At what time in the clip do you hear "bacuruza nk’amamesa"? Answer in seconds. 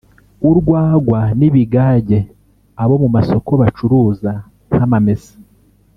3.61-5.33